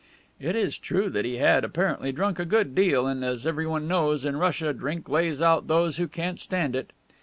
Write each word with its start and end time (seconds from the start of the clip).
It 0.39 0.55
is 0.55 0.79
true 0.79 1.11
that 1.11 1.25
he 1.25 1.37
had 1.37 1.63
apparently 1.63 2.11
drunk 2.11 2.39
a 2.39 2.45
good 2.45 2.73
deal 2.73 3.05
and, 3.05 3.23
as 3.23 3.45
everyone 3.45 3.87
knows, 3.87 4.25
in 4.25 4.35
Russia 4.37 4.73
drink 4.73 5.07
lays 5.07 5.43
out 5.43 5.67
those 5.67 5.97
who 5.97 6.07
can't 6.07 6.39
stand 6.39 6.75
it. 6.75 6.89